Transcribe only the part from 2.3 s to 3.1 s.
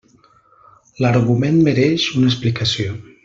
explicació.